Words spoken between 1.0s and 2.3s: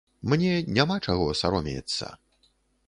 чаго саромеецца.